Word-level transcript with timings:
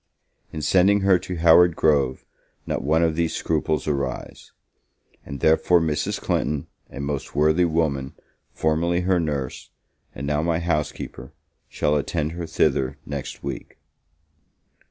In 0.51 0.63
sending 0.63 1.01
her 1.01 1.19
to 1.19 1.35
Howard 1.35 1.75
Grove, 1.75 2.25
not 2.65 2.81
one 2.81 3.03
of 3.03 3.15
these 3.15 3.35
scruples 3.35 3.87
arise; 3.87 4.51
and 5.23 5.41
therefore 5.41 5.79
Mrs. 5.79 6.19
Clinton, 6.19 6.65
a 6.89 6.99
most 6.99 7.35
worthy 7.35 7.65
woman, 7.65 8.15
formerly 8.51 9.01
her 9.01 9.19
nurse, 9.19 9.69
and 10.15 10.25
now 10.25 10.41
my 10.41 10.57
housekeeper, 10.57 11.33
shall 11.69 11.95
attend 11.95 12.31
her 12.31 12.47
thither 12.47 12.97
next 13.05 13.43
week. 13.43 13.77